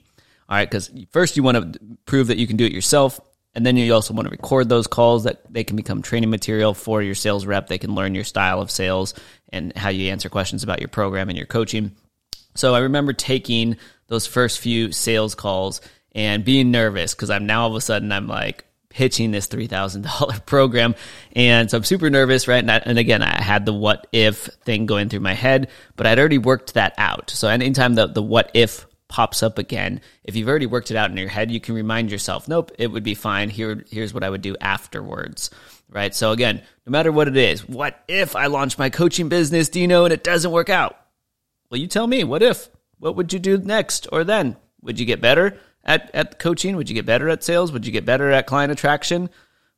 All 0.50 0.58
right, 0.58 0.70
because 0.70 0.92
first 1.12 1.36
you 1.36 1.44
want 1.44 1.74
to 1.74 1.80
prove 2.06 2.28
that 2.28 2.38
you 2.38 2.48
can 2.48 2.58
do 2.58 2.66
it 2.66 2.72
yourself, 2.72 3.20
and 3.54 3.66
then 3.66 3.76
you 3.76 3.94
also 3.94 4.14
want 4.14 4.28
to 4.28 4.32
record 4.32 4.70
those 4.70 4.88
calls 4.88 5.26
that 5.26 5.52
they 5.52 5.64
can 5.64 5.76
become 5.76 6.02
training 6.02 6.30
material 6.30 6.74
for 6.74 7.02
your 7.02 7.16
sales 7.16 7.46
rep. 7.46 7.68
They 7.68 7.78
can 7.78 7.96
learn 7.96 8.16
your 8.16 8.24
style 8.24 8.62
of 8.62 8.72
sales 8.72 9.14
and 9.50 9.76
how 9.76 9.90
you 9.90 10.12
answer 10.12 10.30
questions 10.30 10.64
about 10.64 10.80
your 10.80 10.90
program 10.90 11.30
and 11.30 11.38
your 11.38 11.48
coaching. 11.48 11.96
So 12.56 12.76
I 12.76 12.80
remember 12.80 13.14
taking 13.14 13.78
those 14.08 14.26
first 14.26 14.60
few 14.60 14.92
sales 14.92 15.36
calls 15.36 15.82
and 16.14 16.46
being 16.46 16.72
nervous 16.72 17.14
because 17.14 17.30
I'm 17.30 17.46
now 17.46 17.64
all 17.64 17.70
of 17.70 17.76
a 17.76 17.82
sudden 17.82 18.12
I'm 18.12 18.28
like 18.28 18.66
pitching 18.90 19.32
this 19.32 19.48
three 19.48 19.68
thousand 19.68 20.04
dollar 20.04 20.40
program, 20.46 20.96
and 21.34 21.70
so 21.70 21.78
I'm 21.78 21.84
super 21.84 22.10
nervous, 22.10 22.48
right? 22.48 22.58
And, 22.58 22.72
I, 22.72 22.78
and, 22.78 22.98
again, 22.98 23.22
I 23.22 23.42
had 23.42 23.66
the 23.66 23.74
what 23.74 24.08
if 24.12 24.46
thing 24.66 24.86
going 24.86 25.10
through 25.10 25.20
my 25.20 25.34
head, 25.34 25.70
but 25.96 26.08
I'd 26.08 26.20
already 26.20 26.40
worked 26.40 26.74
that 26.74 26.94
out. 26.98 27.30
So 27.30 27.48
anytime 27.48 27.96
the 27.96 28.08
the 28.08 28.24
what 28.24 28.52
if 28.54 28.86
pops 29.08 29.42
up 29.42 29.58
again, 29.58 30.02
if 30.24 30.36
you've 30.36 30.48
already 30.48 30.66
worked 30.66 30.92
it 30.92 30.98
out 30.98 31.12
in 31.12 31.18
your 31.18 31.30
head, 31.30 31.52
you 31.52 31.60
can 31.60 31.76
remind 31.76 32.12
yourself, 32.12 32.48
nope, 32.48 32.72
it 32.78 32.88
would 32.88 33.04
be 33.04 33.16
fine. 33.16 33.50
Here, 33.50 33.84
here's 33.90 34.14
what 34.14 34.24
I 34.24 34.30
would 34.30 34.42
do 34.42 34.56
afterwards. 34.60 35.50
Right. 35.90 36.14
So 36.14 36.32
again, 36.32 36.62
no 36.86 36.92
matter 36.92 37.14
what 37.14 37.30
it 37.30 37.38
is, 37.38 37.68
what 37.68 38.04
if 38.10 38.36
I 38.36 38.48
launch 38.48 38.78
my 38.78 38.90
coaching 38.90 39.30
business, 39.30 39.70
Dino, 39.70 40.04
and 40.04 40.14
it 40.14 40.24
doesn't 40.24 40.52
work 40.52 40.70
out? 40.70 40.98
Well, 41.70 41.80
you 41.80 41.88
tell 41.88 42.08
me, 42.08 42.26
what 42.26 42.44
if? 42.44 42.70
What 43.00 43.16
would 43.16 43.32
you 43.32 43.40
do 43.40 43.58
next 43.58 44.06
or 44.12 44.26
then? 44.26 44.58
Would 44.82 45.00
you 45.00 45.06
get 45.06 45.22
better 45.22 45.58
at, 45.86 46.12
at 46.14 46.40
coaching? 46.40 46.76
Would 46.76 46.90
you 46.90 46.96
get 46.96 47.06
better 47.06 47.30
at 47.30 47.44
sales? 47.44 47.72
Would 47.72 47.86
you 47.86 47.94
get 47.94 48.06
better 48.06 48.32
at 48.32 48.48
client 48.48 48.72
attraction? 48.72 49.30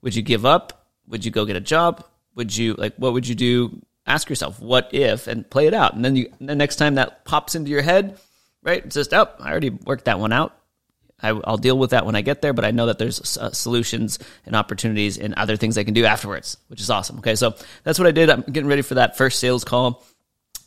Would 0.01 0.15
you 0.15 0.24
give 0.24 0.46
up? 0.46 0.88
Would 1.08 1.25
you 1.25 1.32
go 1.32 1.46
get 1.46 1.56
a 1.56 1.62
job? 1.62 2.03
Would 2.36 2.56
you 2.56 2.74
like 2.75 2.96
what 2.96 3.13
would 3.13 3.27
you 3.27 3.36
do? 3.36 3.82
Ask 4.08 4.30
yourself, 4.30 4.60
what 4.60 4.89
if, 4.92 5.27
and 5.27 5.48
play 5.48 5.68
it 5.68 5.74
out. 5.74 5.94
And 5.94 6.03
then 6.03 6.15
you 6.15 6.32
the 6.39 6.56
next 6.56 6.77
time 6.77 6.96
that 6.96 7.25
pops 7.25 7.53
into 7.53 7.70
your 7.70 7.82
head, 7.82 8.20
right? 8.63 8.84
It's 8.86 8.96
just, 8.96 9.13
oh, 9.13 9.30
I 9.39 9.51
already 9.51 9.70
worked 9.70 10.06
that 10.06 10.20
one 10.20 10.34
out. 10.34 10.56
I, 11.22 11.34
will 11.34 11.58
deal 11.58 11.78
with 11.78 11.92
that 11.92 12.06
when 12.06 12.16
I 12.16 12.22
get 12.22 12.42
there, 12.42 12.54
but 12.54 12.66
I 12.66 12.72
know 12.72 12.86
that 12.86 12.98
there's 12.98 13.38
uh, 13.38 13.51
solutions 13.51 14.20
and 14.46 14.56
opportunities 14.56 15.18
and 15.18 15.34
other 15.34 15.58
things 15.58 15.78
I 15.78 15.84
can 15.84 15.94
do 15.94 16.06
afterwards, 16.06 16.58
which 16.68 16.80
is 16.80 16.89
awesome. 16.89 17.20
Okay, 17.20 17.36
so 17.36 17.56
that's 17.84 18.00
what 18.00 18.08
I 18.08 18.12
did. 18.12 18.30
I'm 18.30 18.42
getting 18.42 18.70
ready 18.70 18.82
for 18.82 18.96
that 18.96 19.18
first 19.18 19.39
sales 19.39 19.63
call, 19.63 20.04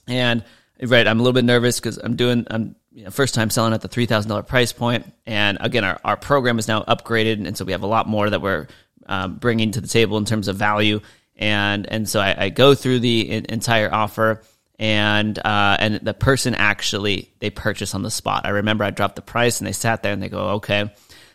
and 0.07 0.45
right, 0.83 1.07
I'm 1.07 1.19
a 1.19 1.23
little 1.23 1.33
bit 1.33 1.45
nervous 1.45 1.81
because 1.81 1.99
I'm 1.99 2.17
doing 2.17 2.47
I'm 2.51 2.77
you 2.93 3.05
know, 3.05 3.11
first 3.11 3.35
time 3.35 3.49
selling 3.51 3.73
at 3.73 3.81
the 3.81 3.89
three 3.89 4.07
thousand 4.07 4.29
dollar 4.29 4.43
price 4.43 4.73
point, 4.73 5.11
and 5.27 5.59
again, 5.61 5.85
our 5.85 5.99
our 6.05 6.17
program 6.17 6.59
is 6.59 6.69
now 6.69 6.83
upgraded, 6.83 7.47
and 7.47 7.57
so 7.57 7.65
we 7.65 7.73
have 7.73 7.83
a 7.83 7.87
lot 7.87 8.07
more 8.07 8.29
that 8.29 8.43
we're 8.43 8.67
um, 9.07 9.37
bringing 9.37 9.71
to 9.73 9.81
the 9.81 9.89
table 9.89 10.19
in 10.19 10.25
terms 10.25 10.49
of 10.49 10.57
value, 10.57 11.01
and 11.37 11.87
and 11.91 12.09
so 12.09 12.21
I, 12.21 12.45
I 12.45 12.49
go 12.51 12.75
through 12.75 13.01
the 13.01 13.51
entire 13.51 13.93
offer 13.93 14.43
and 14.83 15.39
uh, 15.39 15.77
and 15.79 16.01
the 16.03 16.12
person 16.12 16.57
actually 16.57 17.33
they 17.39 17.51
purchase 17.51 17.95
on 17.95 18.03
the 18.03 18.11
spot. 18.11 18.47
I 18.47 18.49
remember 18.49 18.83
I 18.83 18.91
dropped 18.91 19.15
the 19.15 19.23
price 19.23 19.61
and 19.61 19.69
they 19.69 19.73
sat 19.73 20.03
there 20.03 20.12
and 20.12 20.21
they 20.21 20.29
go 20.29 20.55
okay, 20.55 20.93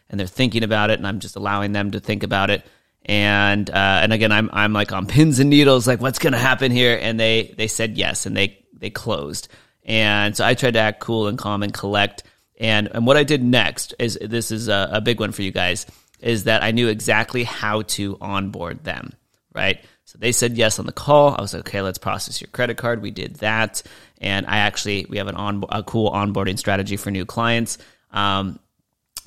and 0.09 0.19
they're 0.19 0.27
thinking 0.27 0.63
about 0.63 0.89
it, 0.89 0.99
and 0.99 1.07
I'm 1.07 1.21
just 1.21 1.37
allowing 1.37 1.71
them 1.71 1.91
to 1.91 2.01
think 2.01 2.23
about 2.23 2.49
it. 2.49 2.65
And 3.05 3.69
uh, 3.69 4.01
and 4.03 4.11
again, 4.11 4.33
I'm 4.33 4.49
I'm 4.51 4.73
like 4.73 4.91
on 4.91 5.07
pins 5.07 5.39
and 5.39 5.49
needles, 5.49 5.87
like 5.87 6.01
what's 6.01 6.19
gonna 6.19 6.37
happen 6.37 6.73
here? 6.73 6.99
And 7.01 7.17
they 7.17 7.53
they 7.57 7.67
said 7.69 7.97
yes, 7.97 8.25
and 8.25 8.35
they 8.35 8.65
they 8.73 8.89
closed. 8.89 9.47
And 9.85 10.35
so 10.35 10.45
I 10.45 10.53
tried 10.53 10.73
to 10.73 10.79
act 10.79 10.99
cool 10.99 11.27
and 11.27 11.37
calm 11.37 11.63
and 11.63 11.73
collect. 11.73 12.23
And 12.59 12.89
and 12.93 13.07
what 13.07 13.15
I 13.15 13.23
did 13.23 13.41
next 13.41 13.93
is 13.97 14.19
this 14.21 14.51
is 14.51 14.67
a, 14.67 14.89
a 14.91 14.99
big 14.99 15.21
one 15.21 15.31
for 15.31 15.41
you 15.41 15.51
guys 15.51 15.85
is 16.19 16.45
that 16.45 16.63
I 16.63 16.71
knew 16.71 16.89
exactly 16.89 17.45
how 17.45 17.83
to 17.83 18.17
onboard 18.19 18.83
them, 18.83 19.13
right? 19.55 19.79
So 20.07 20.17
they 20.17 20.31
said 20.31 20.55
yes 20.55 20.79
on 20.79 20.85
the 20.85 20.93
call. 20.93 21.35
I 21.37 21.41
was 21.41 21.53
like, 21.53 21.67
okay, 21.67 21.81
let's 21.81 21.97
process 21.97 22.39
your 22.39 22.47
credit 22.53 22.77
card. 22.77 23.01
We 23.01 23.11
did 23.11 23.35
that, 23.35 23.83
and 24.21 24.45
I 24.45 24.59
actually 24.59 25.05
we 25.09 25.17
have 25.17 25.27
an 25.27 25.35
on 25.35 25.65
a 25.67 25.83
cool 25.83 26.09
onboarding 26.11 26.57
strategy 26.57 26.95
for 26.95 27.11
new 27.11 27.25
clients. 27.25 27.77
Um, 28.11 28.57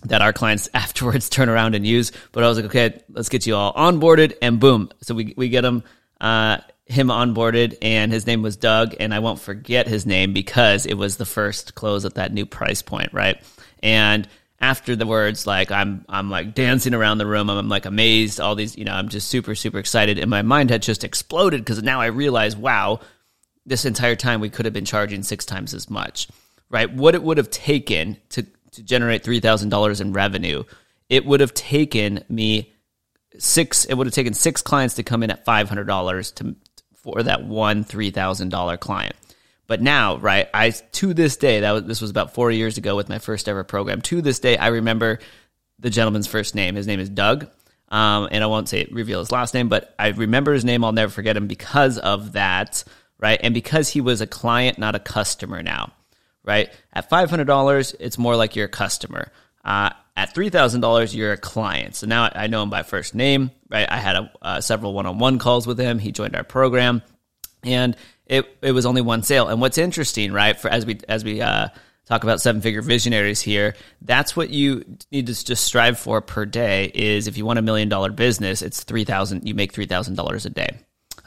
that 0.04 0.22
our 0.22 0.32
clients 0.32 0.70
afterwards 0.74 1.28
turn 1.28 1.50
around 1.50 1.74
and 1.74 1.86
use. 1.86 2.12
But 2.32 2.44
I 2.44 2.48
was 2.48 2.56
like, 2.56 2.64
okay, 2.66 3.02
let's 3.10 3.28
get 3.28 3.46
you 3.46 3.56
all 3.56 3.74
onboarded, 3.74 4.38
and 4.40 4.58
boom. 4.58 4.88
So 5.02 5.14
we 5.14 5.34
we 5.36 5.50
get 5.50 5.66
him 5.66 5.84
uh, 6.18 6.58
him 6.86 7.08
onboarded, 7.08 7.76
and 7.82 8.10
his 8.10 8.26
name 8.26 8.40
was 8.40 8.56
Doug, 8.56 8.94
and 8.98 9.12
I 9.12 9.18
won't 9.18 9.38
forget 9.38 9.86
his 9.86 10.06
name 10.06 10.32
because 10.32 10.86
it 10.86 10.94
was 10.94 11.18
the 11.18 11.26
first 11.26 11.74
close 11.74 12.06
at 12.06 12.14
that 12.14 12.32
new 12.32 12.46
price 12.46 12.80
point, 12.80 13.12
right? 13.12 13.38
And 13.82 14.26
after 14.60 14.94
the 14.94 15.06
words, 15.06 15.46
like 15.46 15.70
I'm 15.70 16.04
I'm 16.08 16.30
like 16.30 16.54
dancing 16.54 16.94
around 16.94 17.18
the 17.18 17.26
room, 17.26 17.48
I'm, 17.50 17.58
I'm 17.58 17.68
like 17.68 17.86
amazed. 17.86 18.40
All 18.40 18.54
these, 18.54 18.76
you 18.76 18.84
know, 18.84 18.92
I'm 18.92 19.08
just 19.08 19.28
super 19.28 19.54
super 19.54 19.78
excited, 19.78 20.18
and 20.18 20.30
my 20.30 20.42
mind 20.42 20.70
had 20.70 20.82
just 20.82 21.04
exploded 21.04 21.60
because 21.60 21.82
now 21.82 22.00
I 22.00 22.06
realize, 22.06 22.56
wow, 22.56 23.00
this 23.66 23.84
entire 23.84 24.16
time 24.16 24.40
we 24.40 24.50
could 24.50 24.66
have 24.66 24.74
been 24.74 24.84
charging 24.84 25.22
six 25.22 25.44
times 25.44 25.74
as 25.74 25.88
much, 25.88 26.28
right? 26.68 26.92
What 26.92 27.14
it 27.14 27.22
would 27.22 27.38
have 27.38 27.50
taken 27.50 28.16
to 28.30 28.46
to 28.72 28.82
generate 28.82 29.24
$3,000 29.24 30.00
in 30.00 30.12
revenue, 30.12 30.64
it 31.08 31.24
would 31.26 31.40
have 31.40 31.54
taken 31.54 32.24
me 32.28 32.72
six, 33.38 33.84
it 33.84 33.94
would 33.94 34.06
have 34.06 34.14
taken 34.14 34.34
six 34.34 34.62
clients 34.62 34.94
to 34.94 35.02
come 35.02 35.22
in 35.22 35.30
at 35.30 35.44
$500 35.44 36.34
to, 36.36 36.56
for 36.94 37.22
that 37.22 37.44
one 37.44 37.84
$3,000 37.84 38.80
client. 38.80 39.16
But 39.70 39.80
now, 39.80 40.16
right, 40.16 40.48
I, 40.52 40.70
to 40.70 41.14
this 41.14 41.36
day, 41.36 41.60
that 41.60 41.70
was, 41.70 41.84
this 41.84 42.00
was 42.00 42.10
about 42.10 42.34
four 42.34 42.50
years 42.50 42.76
ago 42.76 42.96
with 42.96 43.08
my 43.08 43.20
first 43.20 43.48
ever 43.48 43.62
program. 43.62 44.00
To 44.02 44.20
this 44.20 44.40
day, 44.40 44.56
I 44.56 44.66
remember 44.66 45.20
the 45.78 45.90
gentleman's 45.90 46.26
first 46.26 46.56
name. 46.56 46.74
His 46.74 46.88
name 46.88 46.98
is 46.98 47.08
Doug. 47.08 47.48
Um, 47.88 48.28
and 48.32 48.42
I 48.42 48.48
won't 48.48 48.68
say 48.68 48.88
reveal 48.90 49.20
his 49.20 49.30
last 49.30 49.54
name, 49.54 49.68
but 49.68 49.94
I 49.96 50.08
remember 50.08 50.52
his 50.52 50.64
name. 50.64 50.84
I'll 50.84 50.90
never 50.90 51.12
forget 51.12 51.36
him 51.36 51.46
because 51.46 51.98
of 51.98 52.32
that, 52.32 52.82
right? 53.18 53.38
And 53.40 53.54
because 53.54 53.88
he 53.88 54.00
was 54.00 54.20
a 54.20 54.26
client, 54.26 54.76
not 54.76 54.96
a 54.96 55.00
customer 55.00 55.62
now 55.62 55.92
right? 56.44 56.70
At 56.92 57.10
$500, 57.10 57.94
it's 58.00 58.18
more 58.18 58.36
like 58.36 58.56
you're 58.56 58.66
a 58.66 58.68
customer. 58.68 59.30
Uh, 59.64 59.90
at 60.16 60.34
$3,000, 60.34 61.14
you're 61.14 61.32
a 61.32 61.36
client. 61.36 61.94
So 61.94 62.06
now 62.06 62.30
I 62.34 62.46
know 62.46 62.62
him 62.62 62.70
by 62.70 62.82
first 62.82 63.14
name, 63.14 63.50
right? 63.68 63.86
I 63.90 63.98
had 63.98 64.16
a, 64.16 64.32
uh, 64.42 64.60
several 64.60 64.92
one 64.92 65.06
on 65.06 65.18
one 65.18 65.38
calls 65.38 65.66
with 65.66 65.78
him. 65.78 65.98
He 65.98 66.12
joined 66.12 66.36
our 66.36 66.44
program 66.44 67.02
and 67.62 67.96
it, 68.30 68.56
it 68.62 68.72
was 68.72 68.86
only 68.86 69.02
one 69.02 69.22
sale. 69.22 69.48
And 69.48 69.60
what's 69.60 69.76
interesting, 69.76 70.32
right? 70.32 70.58
For 70.58 70.68
as 70.68 70.86
we, 70.86 71.00
as 71.08 71.24
we, 71.24 71.42
uh, 71.42 71.68
talk 72.06 72.24
about 72.24 72.40
seven 72.40 72.60
figure 72.60 72.82
visionaries 72.82 73.40
here, 73.40 73.74
that's 74.02 74.34
what 74.34 74.50
you 74.50 74.84
need 75.12 75.26
to 75.26 75.44
just 75.44 75.64
strive 75.64 75.98
for 75.98 76.20
per 76.20 76.44
day 76.44 76.90
is 76.94 77.28
if 77.28 77.36
you 77.36 77.44
want 77.44 77.58
a 77.58 77.62
million 77.62 77.88
dollar 77.88 78.10
business, 78.10 78.62
it's 78.62 78.82
3000 78.82 79.46
you 79.46 79.54
make 79.54 79.72
$3,000 79.72 80.46
a 80.46 80.50
day 80.50 80.78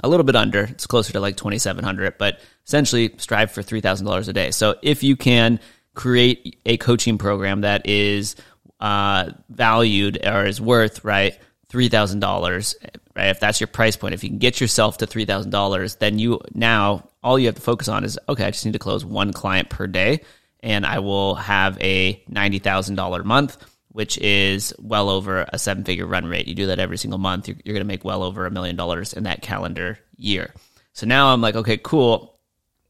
a 0.03 0.09
little 0.09 0.23
bit 0.23 0.35
under. 0.35 0.63
It's 0.63 0.87
closer 0.87 1.13
to 1.13 1.19
like 1.19 1.37
2,700, 1.37 2.17
but 2.17 2.39
essentially 2.65 3.13
strive 3.17 3.51
for 3.51 3.61
$3,000 3.61 4.27
a 4.27 4.33
day. 4.33 4.51
So 4.51 4.75
if 4.81 5.03
you 5.03 5.15
can 5.15 5.59
create 5.93 6.59
a 6.65 6.77
coaching 6.77 7.17
program 7.17 7.61
that 7.61 7.87
is 7.87 8.35
uh, 8.79 9.31
valued 9.49 10.19
or 10.25 10.45
is 10.45 10.59
worth, 10.59 11.05
right, 11.05 11.37
$3,000, 11.69 12.75
right? 13.15 13.29
If 13.29 13.39
that's 13.39 13.59
your 13.59 13.67
price 13.67 13.95
point, 13.95 14.13
if 14.13 14.23
you 14.23 14.29
can 14.29 14.39
get 14.39 14.61
yourself 14.61 14.97
to 14.97 15.07
$3,000, 15.07 15.99
then 15.99 16.19
you 16.19 16.39
now 16.53 17.09
all 17.23 17.39
you 17.39 17.47
have 17.47 17.55
to 17.55 17.61
focus 17.61 17.87
on 17.87 18.03
is, 18.03 18.19
okay, 18.27 18.45
I 18.45 18.51
just 18.51 18.65
need 18.65 18.73
to 18.73 18.79
close 18.79 19.05
one 19.05 19.33
client 19.33 19.69
per 19.69 19.87
day 19.87 20.21
and 20.61 20.85
I 20.85 20.99
will 20.99 21.35
have 21.35 21.77
a 21.81 22.21
$90,000 22.31 23.23
month 23.25 23.57
which 23.93 24.17
is 24.17 24.73
well 24.79 25.07
over 25.07 25.45
a 25.53 25.59
seven 25.59 25.83
figure 25.83 26.07
run 26.07 26.25
rate. 26.25 26.47
You 26.47 26.55
do 26.55 26.65
that 26.67 26.79
every 26.79 26.97
single 26.97 27.19
month, 27.19 27.47
you're, 27.47 27.57
you're 27.63 27.73
going 27.73 27.85
to 27.85 27.87
make 27.87 28.03
well 28.03 28.23
over 28.23 28.45
a 28.45 28.51
million 28.51 28.75
dollars 28.75 29.13
in 29.13 29.23
that 29.23 29.41
calendar 29.41 29.99
year. 30.17 30.53
So 30.93 31.05
now 31.05 31.31
I'm 31.31 31.41
like, 31.41 31.55
okay, 31.55 31.77
cool. 31.77 32.39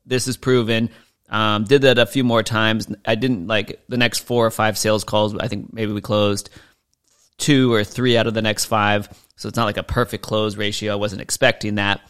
This 0.06 0.28
is 0.28 0.38
proven. 0.38 0.90
Um, 1.30 1.66
did 1.66 1.84
that 1.84 2.00
a 2.00 2.06
few 2.06 2.24
more 2.24 2.42
times. 2.42 2.88
I 3.06 3.16
didn't 3.16 3.48
like 3.48 3.84
the 3.90 3.98
next 3.98 4.20
four 4.20 4.46
or 4.46 4.52
five 4.52 4.78
sales 4.78 5.04
calls. 5.04 5.36
I 5.38 5.48
think 5.50 5.74
maybe 5.74 5.92
we 5.92 6.02
closed 6.02 6.50
two 7.38 7.74
or 7.74 7.84
three 7.84 8.18
out 8.18 8.28
of 8.28 8.34
the 8.34 8.42
next 8.42 8.66
five. 8.66 9.10
So 9.36 9.48
it's 9.48 9.58
not 9.58 9.66
like 9.66 9.78
a 9.78 9.84
perfect 9.84 10.24
close 10.24 10.56
ratio. 10.56 10.94
I 10.94 10.96
wasn't 10.96 11.22
expecting 11.22 11.76
that. 11.76 12.02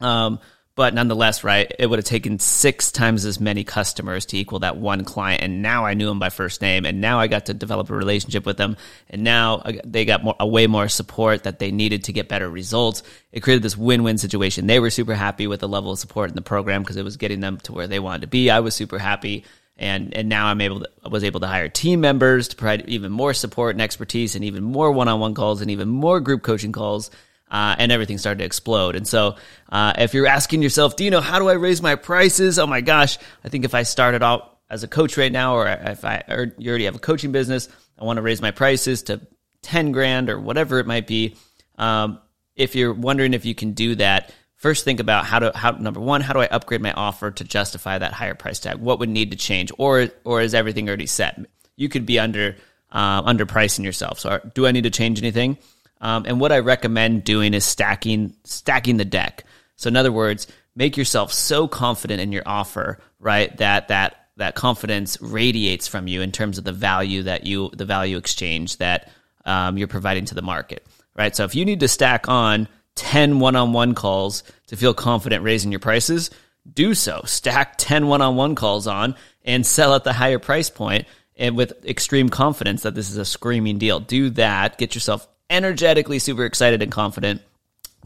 Um, 0.00 0.40
but 0.76 0.94
nonetheless, 0.94 1.44
right, 1.44 1.70
it 1.78 1.86
would 1.86 1.98
have 1.98 2.06
taken 2.06 2.38
six 2.38 2.90
times 2.90 3.26
as 3.26 3.38
many 3.38 3.64
customers 3.64 4.24
to 4.26 4.38
equal 4.38 4.60
that 4.60 4.78
one 4.78 5.04
client. 5.04 5.42
And 5.42 5.60
now 5.60 5.84
I 5.84 5.94
knew 5.94 6.06
them 6.06 6.18
by 6.18 6.30
first 6.30 6.62
name, 6.62 6.86
and 6.86 7.00
now 7.00 7.18
I 7.18 7.26
got 7.26 7.46
to 7.46 7.54
develop 7.54 7.90
a 7.90 7.94
relationship 7.94 8.46
with 8.46 8.56
them. 8.56 8.76
And 9.10 9.22
now 9.22 9.62
they 9.84 10.04
got 10.04 10.24
more, 10.24 10.36
a 10.40 10.46
way 10.46 10.66
more 10.68 10.88
support 10.88 11.42
that 11.42 11.58
they 11.58 11.70
needed 11.70 12.04
to 12.04 12.14
get 12.14 12.28
better 12.28 12.48
results. 12.48 13.02
It 13.30 13.40
created 13.40 13.62
this 13.62 13.76
win-win 13.76 14.16
situation. 14.16 14.68
They 14.68 14.80
were 14.80 14.90
super 14.90 15.14
happy 15.14 15.46
with 15.46 15.60
the 15.60 15.68
level 15.68 15.92
of 15.92 15.98
support 15.98 16.30
in 16.30 16.36
the 16.36 16.40
program 16.40 16.82
because 16.82 16.96
it 16.96 17.04
was 17.04 17.18
getting 17.18 17.40
them 17.40 17.58
to 17.64 17.72
where 17.72 17.88
they 17.88 18.00
wanted 18.00 18.22
to 18.22 18.28
be. 18.28 18.48
I 18.48 18.60
was 18.60 18.74
super 18.74 18.98
happy 18.98 19.44
and 19.80 20.14
and 20.14 20.28
now 20.28 20.46
I'm 20.46 20.60
able 20.60 20.80
to 20.80 20.90
was 21.10 21.24
able 21.24 21.40
to 21.40 21.46
hire 21.46 21.68
team 21.68 22.00
members 22.00 22.48
to 22.48 22.56
provide 22.56 22.88
even 22.88 23.10
more 23.10 23.34
support 23.34 23.74
and 23.74 23.82
expertise 23.82 24.36
and 24.36 24.44
even 24.44 24.62
more 24.62 24.92
one-on-one 24.92 25.34
calls 25.34 25.60
and 25.60 25.70
even 25.70 25.88
more 25.88 26.20
group 26.20 26.42
coaching 26.42 26.70
calls 26.70 27.10
uh, 27.50 27.74
and 27.78 27.90
everything 27.90 28.18
started 28.18 28.38
to 28.38 28.44
explode. 28.44 28.94
And 28.94 29.08
so, 29.08 29.36
uh, 29.70 29.94
if 29.98 30.14
you're 30.14 30.26
asking 30.26 30.62
yourself, 30.62 30.96
do 30.96 31.04
you 31.04 31.10
know 31.10 31.20
how 31.20 31.38
do 31.38 31.48
I 31.48 31.54
raise 31.54 31.82
my 31.82 31.96
prices? 31.96 32.58
Oh 32.58 32.66
my 32.66 32.80
gosh, 32.80 33.18
I 33.42 33.48
think 33.48 33.64
if 33.64 33.74
I 33.74 33.82
started 33.82 34.22
out 34.22 34.58
as 34.68 34.84
a 34.84 34.88
coach 34.88 35.16
right 35.16 35.32
now, 35.32 35.56
or 35.56 35.66
if 35.66 36.04
I 36.04 36.22
or 36.28 36.54
you 36.58 36.70
already 36.70 36.84
have 36.84 36.94
a 36.94 37.00
coaching 37.00 37.32
business, 37.32 37.68
I 37.98 38.04
want 38.04 38.18
to 38.18 38.22
raise 38.22 38.40
my 38.40 38.52
prices 38.52 39.02
to 39.04 39.20
ten 39.62 39.92
grand 39.92 40.30
or 40.30 40.38
whatever 40.38 40.78
it 40.78 40.86
might 40.86 41.06
be. 41.06 41.36
Um, 41.76 42.20
if 42.54 42.74
you're 42.74 42.92
wondering 42.92 43.32
if 43.32 43.46
you 43.46 43.54
can 43.54 43.72
do 43.72 43.94
that, 43.96 44.32
first 44.60 44.84
think 44.84 45.00
about 45.00 45.24
how 45.24 45.38
to 45.40 45.56
how 45.56 45.72
number 45.72 46.00
one, 46.00 46.20
how 46.20 46.34
do 46.34 46.40
I 46.40 46.46
upgrade 46.46 46.82
my 46.82 46.92
offer 46.92 47.30
to 47.30 47.44
justify 47.44 47.98
that 47.98 48.12
higher 48.12 48.34
price 48.34 48.60
tag? 48.60 48.76
What 48.76 48.98
would 49.00 49.08
need 49.08 49.32
to 49.32 49.36
change, 49.36 49.72
or 49.78 50.08
or 50.24 50.40
is 50.42 50.54
everything 50.54 50.86
already 50.88 51.06
set? 51.06 51.38
You 51.76 51.88
could 51.88 52.06
be 52.06 52.18
under 52.18 52.56
uh, 52.92 53.22
underpricing 53.22 53.84
yourself. 53.84 54.20
So, 54.20 54.40
do 54.54 54.66
I 54.66 54.72
need 54.72 54.84
to 54.84 54.90
change 54.90 55.18
anything? 55.18 55.58
Um, 56.00 56.24
and 56.26 56.40
what 56.40 56.52
I 56.52 56.58
recommend 56.60 57.24
doing 57.24 57.54
is 57.54 57.64
stacking 57.64 58.34
stacking 58.44 58.96
the 58.96 59.04
deck. 59.04 59.44
So 59.76 59.88
in 59.88 59.96
other 59.96 60.12
words, 60.12 60.46
make 60.74 60.96
yourself 60.96 61.32
so 61.32 61.66
confident 61.66 62.20
in 62.20 62.32
your 62.32 62.42
offer, 62.46 62.98
right? 63.18 63.54
That 63.58 63.88
that 63.88 64.28
that 64.36 64.54
confidence 64.54 65.20
radiates 65.20 65.88
from 65.88 66.06
you 66.06 66.22
in 66.22 66.32
terms 66.32 66.58
of 66.58 66.64
the 66.64 66.72
value 66.72 67.24
that 67.24 67.46
you 67.46 67.70
the 67.74 67.84
value 67.84 68.16
exchange 68.16 68.76
that 68.78 69.10
um, 69.44 69.78
you're 69.78 69.88
providing 69.88 70.26
to 70.26 70.34
the 70.34 70.42
market, 70.42 70.86
right? 71.14 71.34
So 71.34 71.44
if 71.44 71.54
you 71.54 71.64
need 71.64 71.80
to 71.80 71.88
stack 71.88 72.28
on 72.28 72.68
10 73.00 73.40
one-on-one 73.40 73.94
calls 73.94 74.42
to 74.66 74.76
feel 74.76 74.92
confident 74.92 75.42
raising 75.42 75.72
your 75.72 75.80
prices, 75.80 76.30
do 76.70 76.94
so. 76.94 77.22
Stack 77.24 77.76
10 77.78 78.08
one-on-one 78.08 78.54
calls 78.54 78.86
on 78.86 79.16
and 79.42 79.66
sell 79.66 79.94
at 79.94 80.04
the 80.04 80.12
higher 80.12 80.38
price 80.38 80.68
point 80.68 81.06
and 81.34 81.56
with 81.56 81.72
extreme 81.86 82.28
confidence 82.28 82.82
that 82.82 82.94
this 82.94 83.10
is 83.10 83.16
a 83.16 83.24
screaming 83.24 83.78
deal. 83.78 84.00
Do 84.00 84.28
that. 84.30 84.76
Get 84.76 84.94
yourself 84.94 85.26
energetically 85.48 86.18
super 86.18 86.44
excited 86.44 86.82
and 86.82 86.92
confident 86.92 87.40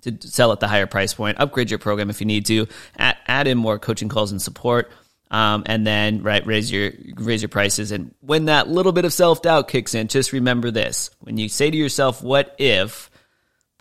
to 0.02 0.16
sell 0.20 0.52
at 0.52 0.60
the 0.60 0.68
higher 0.68 0.86
price 0.86 1.12
point. 1.12 1.40
Upgrade 1.40 1.70
your 1.70 1.80
program 1.80 2.08
if 2.08 2.20
you 2.20 2.26
need 2.26 2.46
to. 2.46 2.68
Add, 2.96 3.16
add 3.26 3.48
in 3.48 3.58
more 3.58 3.80
coaching 3.80 4.08
calls 4.08 4.30
and 4.30 4.40
support. 4.40 4.92
Um, 5.32 5.64
and 5.66 5.84
then 5.84 6.22
right 6.22 6.46
raise 6.46 6.70
your 6.70 6.92
raise 7.16 7.42
your 7.42 7.48
prices 7.48 7.90
and 7.90 8.14
when 8.20 8.44
that 8.44 8.68
little 8.68 8.92
bit 8.92 9.04
of 9.04 9.12
self-doubt 9.12 9.66
kicks 9.66 9.94
in 9.94 10.06
just 10.06 10.32
remember 10.32 10.70
this 10.70 11.10
when 11.20 11.38
you 11.38 11.48
say 11.48 11.70
to 11.70 11.76
yourself 11.76 12.22
what 12.22 12.54
if 12.58 13.10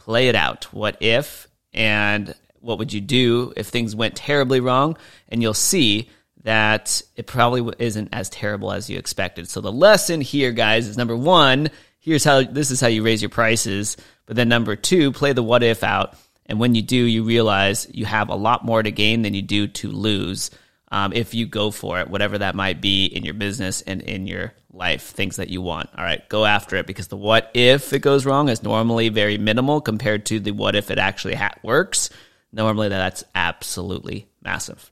play 0.03 0.27
it 0.27 0.35
out 0.35 0.65
what 0.73 0.97
if 1.01 1.47
and 1.73 2.35
what 2.59 2.77
would 2.77 2.93
you 2.93 3.01
do 3.01 3.53
if 3.55 3.67
things 3.67 3.95
went 3.95 4.15
terribly 4.15 4.59
wrong 4.59 4.97
and 5.29 5.41
you'll 5.41 5.53
see 5.53 6.09
that 6.43 7.01
it 7.15 7.25
probably 7.25 7.73
isn't 7.79 8.09
as 8.11 8.29
terrible 8.29 8.71
as 8.71 8.89
you 8.89 8.97
expected 8.97 9.49
so 9.49 9.61
the 9.61 9.71
lesson 9.71 10.21
here 10.21 10.51
guys 10.51 10.87
is 10.87 10.97
number 10.97 11.15
one 11.15 11.69
here's 12.03 12.25
how 12.25 12.43
this 12.43 12.69
is 12.69 12.81
how 12.81 12.87
you 12.87 13.01
raise 13.01 13.21
your 13.21 13.29
prices. 13.29 13.97
But 14.25 14.35
then 14.35 14.49
number 14.49 14.75
two, 14.75 15.11
play 15.11 15.33
the 15.33 15.41
what 15.41 15.63
if 15.63 15.83
out. 15.83 16.15
And 16.45 16.59
when 16.59 16.75
you 16.75 16.81
do, 16.81 16.97
you 16.97 17.23
realize 17.23 17.87
you 17.91 18.05
have 18.05 18.29
a 18.29 18.35
lot 18.35 18.65
more 18.65 18.83
to 18.83 18.91
gain 18.91 19.21
than 19.21 19.33
you 19.33 19.41
do 19.41 19.67
to 19.67 19.89
lose 19.89 20.51
um, 20.93 21.11
if 21.11 21.33
you 21.33 21.47
go 21.47 21.71
for 21.71 21.99
it, 21.99 22.07
whatever 22.07 22.37
that 22.37 22.53
might 22.53 22.79
be 22.79 23.07
in 23.07 23.25
your 23.25 23.33
business 23.33 23.81
and 23.81 23.99
in 24.03 24.27
your 24.27 24.53
life, 24.71 25.01
things 25.01 25.37
that 25.37 25.49
you 25.49 25.59
want. 25.59 25.89
All 25.97 26.03
right, 26.03 26.27
go 26.29 26.45
after 26.45 26.75
it 26.75 26.85
because 26.85 27.07
the 27.07 27.17
what 27.17 27.49
if 27.55 27.93
it 27.93 27.99
goes 27.99 28.27
wrong 28.27 28.47
is 28.47 28.61
normally 28.61 29.09
very 29.09 29.39
minimal 29.39 29.81
compared 29.81 30.27
to 30.27 30.39
the 30.39 30.51
what 30.51 30.75
if 30.75 30.91
it 30.91 30.99
actually 30.99 31.33
ha- 31.33 31.55
works. 31.63 32.11
Normally, 32.51 32.89
that's 32.89 33.23
absolutely 33.33 34.27
massive. 34.43 34.91